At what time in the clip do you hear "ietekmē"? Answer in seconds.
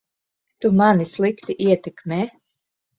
1.69-2.21